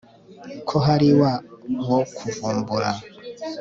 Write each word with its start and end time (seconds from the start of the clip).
Ko 0.67 0.75
hari 0.85 1.09
wa 1.19 1.31
wo 1.91 1.99
kuvumbura 2.15 2.91